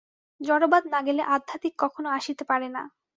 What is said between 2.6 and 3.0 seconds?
না।